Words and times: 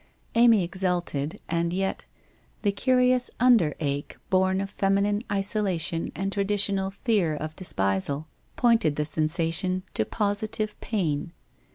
Amy 0.33 0.63
exulted, 0.63 1.39
and 1.47 1.71
yet— 1.71 2.05
the 2.63 2.71
curious 2.71 3.29
under 3.39 3.75
ache 3.79 4.17
born 4.31 4.59
of 4.59 4.67
feminine 4.67 5.21
isolation 5.31 6.11
and 6.15 6.31
tra 6.31 6.43
ditional 6.43 6.91
fear 6.91 7.35
of 7.35 7.55
despisal 7.55 8.25
pointed 8.55 8.95
the 8.95 9.05
sensation 9.05 9.83
to 9.93 10.03
positive 10.03 10.73
pain. 10.81 11.33